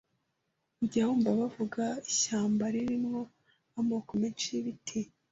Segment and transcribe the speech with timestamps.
[0.83, 3.17] ujya wumva bavuga ishyamba ririmo
[3.79, 4.99] amoko menshi y’ibiti